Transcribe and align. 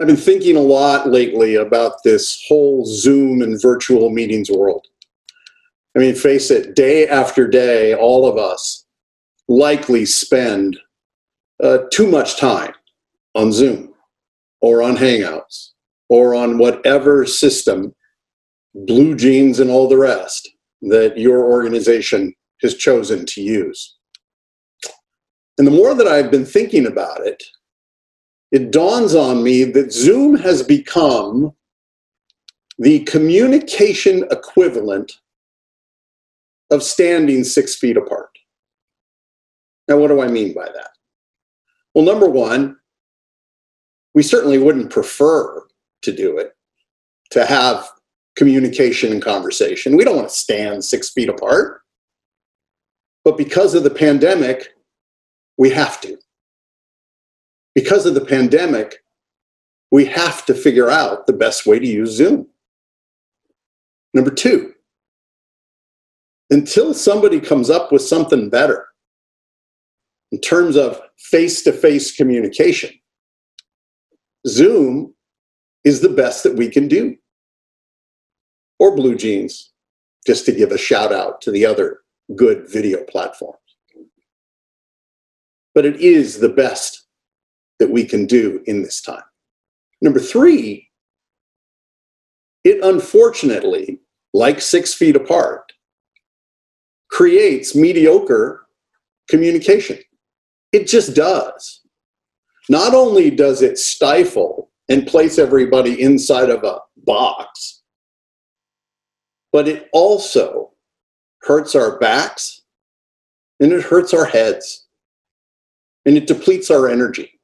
I've 0.00 0.06
been 0.06 0.16
thinking 0.16 0.56
a 0.56 0.60
lot 0.60 1.10
lately 1.10 1.56
about 1.56 2.02
this 2.04 2.42
whole 2.48 2.86
Zoom 2.86 3.42
and 3.42 3.60
virtual 3.60 4.08
meetings 4.08 4.50
world. 4.50 4.86
I 5.94 5.98
mean, 5.98 6.14
face 6.14 6.50
it, 6.50 6.74
day 6.74 7.06
after 7.06 7.46
day, 7.46 7.94
all 7.94 8.26
of 8.26 8.38
us 8.38 8.86
likely 9.46 10.06
spend 10.06 10.78
uh, 11.62 11.80
too 11.92 12.06
much 12.06 12.38
time 12.38 12.72
on 13.34 13.52
Zoom 13.52 13.92
or 14.62 14.82
on 14.82 14.96
Hangouts 14.96 15.72
or 16.08 16.34
on 16.34 16.56
whatever 16.56 17.26
system, 17.26 17.94
BlueJeans 18.74 19.60
and 19.60 19.68
all 19.68 19.86
the 19.86 19.98
rest, 19.98 20.48
that 20.80 21.18
your 21.18 21.44
organization 21.44 22.32
has 22.62 22.74
chosen 22.74 23.26
to 23.26 23.42
use. 23.42 23.96
And 25.58 25.66
the 25.66 25.72
more 25.72 25.94
that 25.94 26.06
I've 26.06 26.30
been 26.30 26.46
thinking 26.46 26.86
about 26.86 27.26
it, 27.26 27.42
it 28.52 28.70
dawns 28.70 29.14
on 29.14 29.42
me 29.42 29.64
that 29.64 29.92
Zoom 29.92 30.36
has 30.36 30.62
become 30.62 31.52
the 32.78 33.00
communication 33.04 34.24
equivalent 34.30 35.12
of 36.70 36.82
standing 36.82 37.44
six 37.44 37.76
feet 37.76 37.96
apart. 37.96 38.30
Now, 39.88 39.98
what 39.98 40.08
do 40.08 40.20
I 40.20 40.28
mean 40.28 40.54
by 40.54 40.66
that? 40.66 40.90
Well, 41.94 42.04
number 42.04 42.28
one, 42.28 42.76
we 44.14 44.22
certainly 44.22 44.58
wouldn't 44.58 44.90
prefer 44.90 45.66
to 46.02 46.12
do 46.12 46.38
it, 46.38 46.52
to 47.30 47.44
have 47.44 47.88
communication 48.36 49.12
and 49.12 49.22
conversation. 49.22 49.96
We 49.96 50.04
don't 50.04 50.16
want 50.16 50.28
to 50.28 50.34
stand 50.34 50.84
six 50.84 51.10
feet 51.10 51.28
apart. 51.28 51.82
But 53.24 53.36
because 53.36 53.74
of 53.74 53.82
the 53.82 53.90
pandemic, 53.90 54.68
we 55.58 55.70
have 55.70 56.00
to 56.00 56.16
because 57.74 58.06
of 58.06 58.14
the 58.14 58.24
pandemic, 58.24 58.96
we 59.90 60.04
have 60.06 60.44
to 60.46 60.54
figure 60.54 60.90
out 60.90 61.26
the 61.26 61.32
best 61.32 61.66
way 61.66 61.78
to 61.78 61.86
use 61.86 62.10
Zoom. 62.10 62.46
Number 64.14 64.30
two, 64.30 64.74
until 66.50 66.94
somebody 66.94 67.40
comes 67.40 67.70
up 67.70 67.92
with 67.92 68.02
something 68.02 68.50
better 68.50 68.88
in 70.32 70.40
terms 70.40 70.76
of 70.76 71.00
face 71.18 71.62
to 71.62 71.72
face 71.72 72.14
communication, 72.14 72.90
Zoom 74.46 75.14
is 75.84 76.00
the 76.00 76.08
best 76.08 76.42
that 76.42 76.56
we 76.56 76.68
can 76.68 76.88
do. 76.88 77.16
Or 78.78 78.96
BlueJeans, 78.96 79.68
just 80.26 80.46
to 80.46 80.52
give 80.52 80.72
a 80.72 80.78
shout 80.78 81.12
out 81.12 81.40
to 81.42 81.50
the 81.50 81.66
other 81.66 82.00
good 82.34 82.68
video 82.68 83.04
platforms. 83.04 83.58
But 85.74 85.84
it 85.84 86.00
is 86.00 86.40
the 86.40 86.48
best 86.48 86.99
that 87.80 87.90
we 87.90 88.04
can 88.04 88.26
do 88.26 88.62
in 88.66 88.82
this 88.82 89.00
time. 89.02 89.22
Number 90.00 90.20
three, 90.20 90.88
it 92.62 92.78
unfortunately, 92.84 94.00
like 94.32 94.60
six 94.60 94.94
feet 94.94 95.16
apart, 95.16 95.72
creates 97.10 97.74
mediocre 97.74 98.66
communication. 99.28 99.98
It 100.72 100.86
just 100.86 101.16
does. 101.16 101.80
Not 102.68 102.94
only 102.94 103.30
does 103.30 103.62
it 103.62 103.78
stifle 103.78 104.70
and 104.88 105.06
place 105.06 105.38
everybody 105.38 106.00
inside 106.00 106.50
of 106.50 106.62
a 106.62 106.78
box, 106.98 107.82
but 109.52 109.66
it 109.66 109.88
also 109.92 110.72
hurts 111.42 111.74
our 111.74 111.98
backs 111.98 112.62
and 113.58 113.72
it 113.72 113.82
hurts 113.82 114.14
our 114.14 114.26
heads 114.26 114.86
and 116.04 116.16
it 116.16 116.26
depletes 116.26 116.70
our 116.70 116.88
energy. 116.88 117.39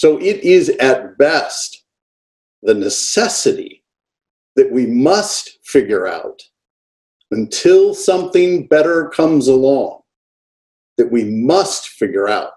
So 0.00 0.16
it 0.16 0.42
is 0.42 0.70
at 0.80 1.18
best 1.18 1.84
the 2.62 2.72
necessity 2.72 3.84
that 4.56 4.72
we 4.72 4.86
must 4.86 5.58
figure 5.62 6.06
out 6.06 6.40
until 7.30 7.92
something 7.92 8.66
better 8.66 9.10
comes 9.10 9.46
along, 9.46 10.00
that 10.96 11.12
we 11.12 11.24
must 11.24 11.90
figure 11.90 12.28
out 12.28 12.54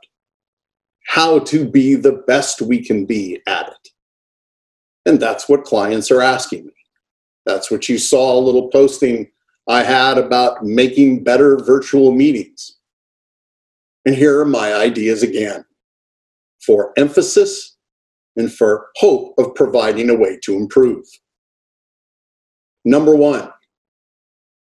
how 1.08 1.40
to 1.40 1.70
be 1.70 1.96
the 1.96 2.24
best 2.28 2.62
we 2.62 2.82
can 2.82 3.06
be 3.06 3.42
at 3.46 3.68
it. 3.68 3.90
And 5.06 5.20
that's 5.20 5.50
what 5.50 5.66
clients 5.66 6.12
are 6.12 6.22
asking 6.22 6.68
me. 6.68 6.74
That's 7.46 7.70
what 7.70 7.90
you 7.90 7.98
saw 7.98 8.40
a 8.40 8.40
little 8.40 8.70
posting 8.70 9.30
I 9.68 9.84
had 9.84 10.18
about 10.18 10.64
making 10.64 11.26
better 11.26 11.58
virtual 11.58 12.14
meetings. 12.14 12.78
And 14.06 14.16
here 14.16 14.40
are 14.40 14.46
my 14.46 14.74
ideas 14.74 15.24
again 15.24 15.66
for 16.66 16.94
emphasis 16.98 17.78
and 18.36 18.52
for 18.52 18.88
hope 18.96 19.34
of 19.38 19.56
providing 19.56 20.10
a 20.10 20.16
way 20.16 20.40
to 20.44 20.56
improve. 20.56 21.06
Number 22.86 23.16
one, 23.16 23.50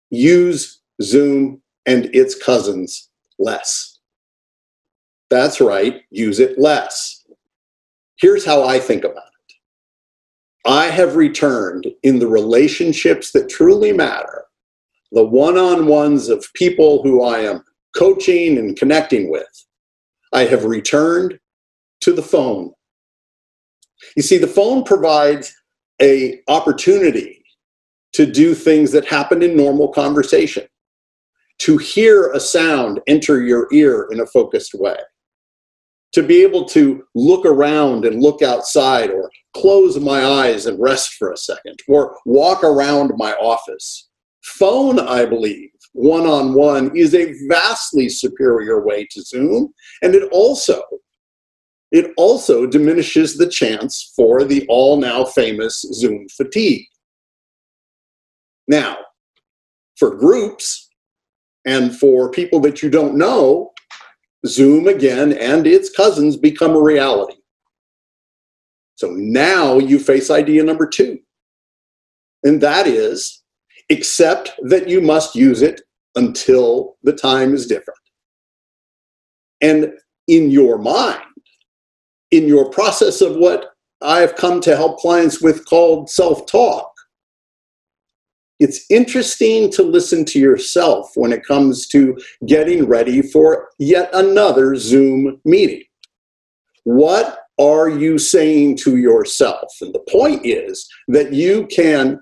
use 0.09 0.81
Zoom 1.01 1.61
and 1.85 2.05
its 2.13 2.35
cousins 2.35 3.09
less. 3.39 3.99
That's 5.29 5.59
right, 5.59 6.01
use 6.11 6.39
it 6.39 6.59
less. 6.59 7.25
Here's 8.17 8.45
how 8.45 8.63
I 8.63 8.79
think 8.79 9.03
about 9.03 9.17
it 9.17 9.55
I 10.65 10.85
have 10.85 11.15
returned 11.15 11.87
in 12.03 12.19
the 12.19 12.27
relationships 12.27 13.31
that 13.31 13.49
truly 13.49 13.91
matter, 13.91 14.45
the 15.11 15.25
one 15.25 15.57
on 15.57 15.87
ones 15.87 16.29
of 16.29 16.45
people 16.53 17.01
who 17.01 17.23
I 17.23 17.39
am 17.39 17.63
coaching 17.95 18.57
and 18.57 18.77
connecting 18.77 19.31
with. 19.31 19.65
I 20.31 20.45
have 20.45 20.65
returned 20.65 21.39
to 22.03 22.13
the 22.13 22.21
phone. 22.21 22.71
You 24.15 24.23
see, 24.23 24.37
the 24.37 24.47
phone 24.47 24.83
provides 24.83 25.53
a 26.01 26.41
opportunity 26.47 27.43
to 28.13 28.25
do 28.25 28.53
things 28.53 28.91
that 28.91 29.05
happen 29.05 29.41
in 29.41 29.55
normal 29.55 29.87
conversation, 29.87 30.67
to 31.59 31.77
hear 31.77 32.31
a 32.31 32.39
sound 32.39 32.99
enter 33.07 33.41
your 33.41 33.67
ear 33.71 34.07
in 34.11 34.19
a 34.19 34.25
focused 34.27 34.73
way, 34.73 34.97
to 36.11 36.21
be 36.21 36.43
able 36.43 36.65
to 36.65 37.03
look 37.15 37.45
around 37.45 38.05
and 38.05 38.21
look 38.21 38.41
outside, 38.41 39.09
or 39.09 39.31
close 39.55 39.99
my 39.99 40.25
eyes 40.25 40.65
and 40.65 40.79
rest 40.81 41.13
for 41.13 41.31
a 41.31 41.37
second, 41.37 41.79
or 41.87 42.17
walk 42.25 42.63
around 42.63 43.11
my 43.17 43.33
office. 43.35 44.09
Phone, 44.43 44.99
I 44.99 45.25
believe, 45.25 45.69
one 45.93 46.27
on 46.27 46.53
one 46.53 46.95
is 46.95 47.15
a 47.15 47.33
vastly 47.47 48.09
superior 48.09 48.85
way 48.85 49.07
to 49.11 49.21
Zoom, 49.21 49.73
and 50.01 50.13
it 50.13 50.27
also 50.31 50.83
it 51.93 52.11
also 52.17 52.65
diminishes 52.65 53.37
the 53.37 53.47
chance 53.47 54.11
for 54.15 54.43
the 54.43 54.65
all 54.67 54.97
now 54.97 55.23
famous 55.23 55.81
Zoom 55.93 56.27
fatigue. 56.27 56.87
Now, 58.67 58.97
for 59.97 60.15
groups 60.15 60.89
and 61.65 61.95
for 61.95 62.31
people 62.31 62.59
that 62.61 62.81
you 62.81 62.89
don't 62.89 63.15
know, 63.15 63.73
Zoom 64.47 64.87
again 64.87 65.33
and 65.33 65.67
its 65.67 65.91
cousins 65.91 66.35
become 66.35 66.75
a 66.75 66.81
reality. 66.81 67.37
So 68.95 69.11
now 69.11 69.77
you 69.77 69.99
face 69.99 70.31
idea 70.31 70.63
number 70.63 70.87
two, 70.87 71.19
and 72.43 72.59
that 72.61 72.87
is 72.87 73.43
accept 73.91 74.51
that 74.63 74.89
you 74.89 74.99
must 74.99 75.35
use 75.35 75.61
it 75.61 75.81
until 76.15 76.95
the 77.03 77.13
time 77.13 77.53
is 77.53 77.67
different. 77.67 77.99
And 79.61 79.93
in 80.27 80.49
your 80.49 80.79
mind, 80.79 81.21
in 82.33 82.47
your 82.47 82.67
process 82.67 83.21
of 83.21 83.35
what 83.35 83.75
I 84.01 84.19
have 84.19 84.35
come 84.35 84.59
to 84.61 84.75
help 84.75 84.97
clients 84.97 85.39
with 85.39 85.65
called 85.65 86.09
self 86.09 86.47
talk. 86.47 86.91
It's 88.59 88.85
interesting 88.89 89.69
to 89.73 89.83
listen 89.83 90.25
to 90.25 90.39
yourself 90.39 91.11
when 91.15 91.31
it 91.31 91.45
comes 91.45 91.87
to 91.89 92.17
getting 92.47 92.87
ready 92.87 93.21
for 93.21 93.69
yet 93.77 94.09
another 94.13 94.75
Zoom 94.75 95.39
meeting. 95.45 95.83
What 96.85 97.39
are 97.59 97.87
you 97.87 98.17
saying 98.17 98.77
to 98.77 98.97
yourself? 98.97 99.71
And 99.81 99.93
the 99.93 100.03
point 100.09 100.43
is 100.43 100.89
that 101.09 101.33
you 101.33 101.67
can 101.67 102.19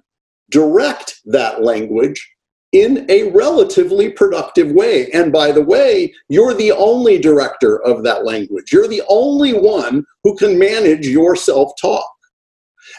direct 0.50 1.22
that 1.26 1.64
language 1.64 2.30
in 2.72 3.06
a 3.10 3.30
relatively 3.32 4.10
productive 4.10 4.72
way. 4.72 5.10
And 5.12 5.32
by 5.32 5.52
the 5.52 5.64
way, 5.64 6.14
you're 6.30 6.54
the 6.54 6.72
only 6.72 7.18
director 7.20 7.82
of 7.84 8.04
that 8.04 8.26
language. 8.26 8.72
You're 8.72 8.88
the 8.88 9.04
only 9.10 9.54
one 9.54 10.06
who 10.24 10.36
can 10.38 10.58
manage 10.58 11.08
your 11.08 11.36
self 11.36 11.72
talk. 11.80 12.10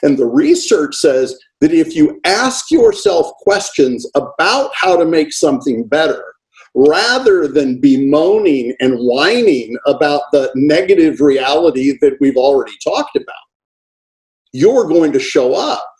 And 0.03 0.19
the 0.19 0.27
research 0.27 0.95
says 0.95 1.39
that 1.61 1.73
if 1.73 1.95
you 1.95 2.21
ask 2.25 2.71
yourself 2.71 3.33
questions 3.43 4.07
about 4.15 4.71
how 4.75 4.97
to 4.97 5.05
make 5.05 5.33
something 5.33 5.87
better, 5.87 6.23
rather 6.75 7.47
than 7.47 7.81
bemoaning 7.81 8.75
and 8.81 8.99
whining 8.99 9.77
about 9.87 10.23
the 10.33 10.51
negative 10.55 11.21
reality 11.21 11.99
that 12.01 12.17
we've 12.21 12.37
already 12.37 12.73
talked 12.83 13.17
about, 13.17 13.35
you're 14.53 14.87
going 14.87 15.13
to 15.13 15.21
show 15.21 15.55
up 15.55 15.92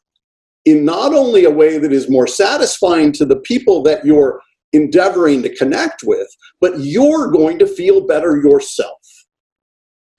in 0.65 0.85
not 0.85 1.13
only 1.13 1.45
a 1.45 1.51
way 1.51 1.79
that 1.79 1.93
is 1.93 2.11
more 2.11 2.27
satisfying 2.27 3.13
to 3.13 3.25
the 3.25 3.41
people 3.41 3.83
that 3.83 4.05
you're 4.05 4.41
endeavoring 4.73 5.43
to 5.43 5.55
connect 5.55 6.03
with, 6.05 6.29
but 6.61 6.79
you're 6.79 7.31
going 7.31 7.59
to 7.59 7.67
feel 7.67 8.07
better 8.07 8.37
yourself. 8.37 8.99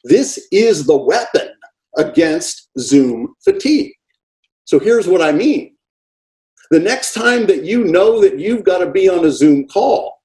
This 0.04 0.48
is 0.51 0.86
the 0.86 0.98
weapon 0.98 1.50
against 1.98 2.69
Zoom 2.78 3.34
fatigue. 3.44 3.94
So 4.66 4.80
here's 4.80 5.07
what 5.07 5.22
I 5.22 5.31
mean. 5.31 5.75
The 6.72 6.80
next 6.80 7.13
time 7.13 7.45
that 7.48 7.63
you 7.63 7.84
know 7.84 8.22
that 8.22 8.40
you've 8.40 8.63
got 8.63 8.80
to 8.80 8.90
be 8.90 9.07
on 9.07 9.25
a 9.25 9.31
Zoom 9.31 9.68
call, 9.68 10.22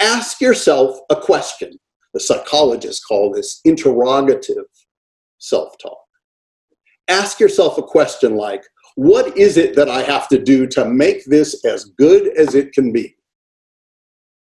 ask 0.00 0.40
yourself 0.40 0.98
a 1.10 1.16
question. 1.16 1.78
The 2.12 2.20
psychologists 2.20 3.04
call 3.04 3.32
this 3.32 3.60
interrogative 3.64 4.64
self 5.38 5.76
talk. 5.80 5.98
Ask 7.08 7.38
yourself 7.38 7.78
a 7.78 7.82
question 7.82 8.36
like, 8.36 8.62
what 8.96 9.36
is 9.36 9.56
it 9.56 9.74
that 9.76 9.88
I 9.88 10.02
have 10.02 10.28
to 10.28 10.38
do 10.38 10.66
to 10.68 10.84
make 10.84 11.24
this 11.24 11.64
as 11.64 11.86
good 11.86 12.36
as 12.36 12.54
it 12.54 12.72
can 12.72 12.92
be? 12.92 13.16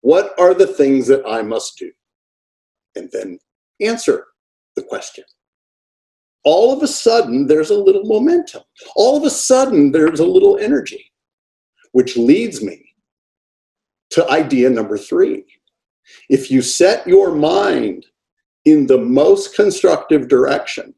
What 0.01 0.33
are 0.39 0.53
the 0.53 0.67
things 0.67 1.07
that 1.07 1.23
I 1.27 1.41
must 1.41 1.77
do? 1.77 1.91
And 2.95 3.09
then 3.11 3.39
answer 3.81 4.27
the 4.75 4.83
question. 4.83 5.23
All 6.44 6.75
of 6.75 6.83
a 6.83 6.88
sudden, 6.88 7.47
there's 7.47 7.69
a 7.69 7.77
little 7.77 8.03
momentum. 8.03 8.63
All 8.95 9.17
of 9.17 9.23
a 9.23 9.29
sudden, 9.29 9.91
there's 9.91 10.19
a 10.19 10.25
little 10.25 10.57
energy, 10.57 11.11
which 11.94 12.17
leads 12.17 12.61
me 12.61 12.94
to 14.11 14.29
idea 14.29 14.69
number 14.69 14.97
three. 14.97 15.45
If 16.29 16.51
you 16.51 16.61
set 16.61 17.07
your 17.07 17.33
mind 17.33 18.06
in 18.65 18.88
the 18.88 18.97
most 18.97 19.56
constructive 19.56 20.27
direction, 20.27 20.94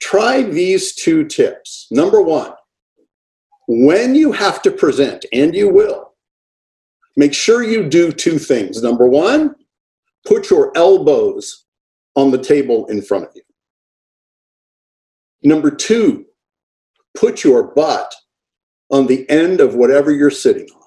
try 0.00 0.42
these 0.42 0.94
two 0.94 1.24
tips. 1.24 1.86
Number 1.90 2.20
one, 2.20 2.52
when 3.68 4.14
you 4.14 4.32
have 4.32 4.62
to 4.62 4.70
present, 4.70 5.24
and 5.32 5.54
you 5.54 5.68
will, 5.68 6.14
make 7.16 7.34
sure 7.34 7.62
you 7.62 7.88
do 7.88 8.12
two 8.12 8.38
things. 8.38 8.82
Number 8.82 9.06
one, 9.08 9.56
put 10.26 10.50
your 10.50 10.72
elbows 10.76 11.64
on 12.14 12.30
the 12.30 12.38
table 12.38 12.86
in 12.86 13.02
front 13.02 13.24
of 13.24 13.30
you. 13.34 13.42
Number 15.42 15.70
two, 15.70 16.26
put 17.16 17.44
your 17.44 17.74
butt 17.74 18.14
on 18.90 19.06
the 19.06 19.28
end 19.28 19.60
of 19.60 19.74
whatever 19.74 20.12
you're 20.12 20.30
sitting 20.30 20.68
on. 20.74 20.82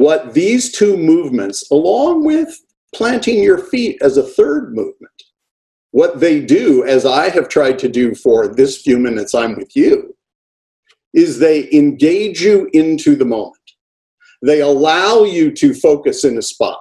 What 0.00 0.34
these 0.34 0.70
two 0.70 0.96
movements, 0.96 1.70
along 1.70 2.24
with 2.24 2.56
planting 2.94 3.42
your 3.42 3.58
feet 3.58 3.98
as 4.02 4.16
a 4.16 4.22
third 4.22 4.74
movement, 4.74 5.22
what 5.90 6.20
they 6.20 6.40
do, 6.40 6.84
as 6.84 7.06
I 7.06 7.30
have 7.30 7.48
tried 7.48 7.78
to 7.80 7.88
do 7.88 8.14
for 8.14 8.48
this 8.48 8.82
few 8.82 8.98
minutes 8.98 9.34
I'm 9.34 9.56
with 9.56 9.74
you, 9.74 10.14
is 11.14 11.38
they 11.38 11.70
engage 11.72 12.42
you 12.42 12.68
into 12.72 13.16
the 13.16 13.24
moment. 13.24 13.54
They 14.42 14.60
allow 14.60 15.24
you 15.24 15.50
to 15.52 15.74
focus 15.74 16.24
in 16.24 16.36
a 16.36 16.42
spot. 16.42 16.78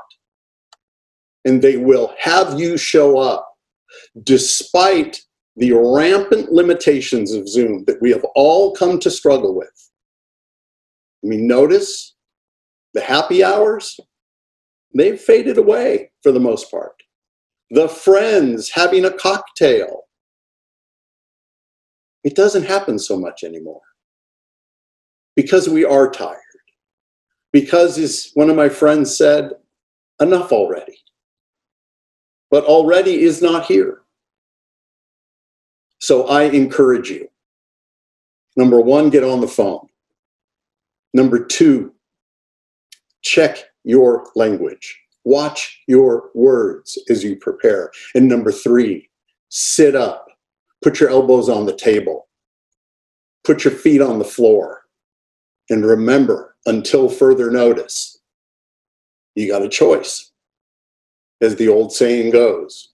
And 1.46 1.62
they 1.62 1.78
will 1.78 2.14
have 2.20 2.60
you 2.60 2.78
show 2.78 3.18
up 3.18 3.48
despite 4.24 5.22
the 5.56 5.72
rampant 5.72 6.52
limitations 6.52 7.32
of 7.32 7.48
Zoom 7.48 7.86
that 7.86 8.02
we 8.02 8.12
have 8.12 8.26
all 8.36 8.76
come 8.76 9.00
to 9.00 9.10
struggle 9.10 9.56
with. 9.56 9.90
I 11.24 11.28
mean, 11.28 11.48
notice 11.48 12.16
the 12.94 13.02
happy 13.02 13.44
hours, 13.44 14.00
they've 14.94 15.20
faded 15.20 15.58
away 15.58 16.12
for 16.22 16.32
the 16.32 16.40
most 16.40 16.70
part 16.70 16.97
the 17.70 17.88
friends 17.88 18.70
having 18.70 19.06
a 19.06 19.12
cocktail. 19.12 20.04
It 22.24 22.36
doesn't 22.36 22.64
happen 22.64 23.00
so 23.00 23.18
much 23.20 23.44
anymore 23.44 23.82
because 25.36 25.70
we 25.70 25.86
are 25.86 26.10
tired. 26.10 26.40
Because, 27.54 27.98
as 27.98 28.32
one 28.34 28.50
of 28.50 28.56
my 28.56 28.70
friends 28.70 29.16
said, 29.18 29.52
enough 30.22 30.52
already. 30.52 30.98
But 32.52 32.66
already 32.66 33.22
is 33.22 33.42
not 33.42 33.66
here. 33.66 34.02
So 36.00 36.28
I 36.28 36.44
encourage 36.44 37.10
you. 37.10 37.30
Number 38.56 38.82
one, 38.82 39.10
get 39.10 39.24
on 39.24 39.42
the 39.42 39.48
phone. 39.48 39.88
Number 41.14 41.44
two, 41.44 41.94
check 43.22 43.58
your 43.84 44.28
language. 44.36 45.00
Watch 45.28 45.84
your 45.88 46.30
words 46.36 46.98
as 47.10 47.22
you 47.22 47.36
prepare. 47.36 47.92
And 48.16 48.30
number 48.30 48.50
three, 48.50 49.10
sit 49.50 49.94
up. 49.94 50.26
Put 50.82 51.02
your 51.02 51.10
elbows 51.10 51.50
on 51.50 51.66
the 51.66 51.76
table. 51.76 52.30
Put 53.44 53.66
your 53.66 53.74
feet 53.74 54.02
on 54.02 54.20
the 54.20 54.24
floor. 54.24 54.84
And 55.70 55.86
remember, 55.86 56.56
until 56.66 57.10
further 57.10 57.52
notice, 57.52 58.20
you 59.36 59.50
got 59.52 59.64
a 59.64 59.68
choice. 59.68 60.32
As 61.42 61.58
the 61.58 61.68
old 61.68 61.92
saying 61.92 62.32
goes, 62.32 62.94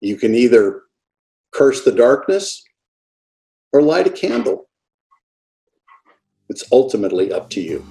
you 0.00 0.16
can 0.16 0.34
either 0.34 0.82
curse 1.52 1.84
the 1.84 1.92
darkness 1.92 2.64
or 3.72 3.80
light 3.80 4.08
a 4.08 4.10
candle. 4.10 4.68
It's 6.48 6.64
ultimately 6.72 7.32
up 7.32 7.48
to 7.50 7.60
you. 7.60 7.86